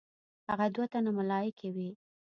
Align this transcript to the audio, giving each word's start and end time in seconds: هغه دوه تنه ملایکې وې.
هغه 0.49 0.65
دوه 0.75 0.85
تنه 0.93 1.11
ملایکې 1.17 1.67
وې. 1.75 1.89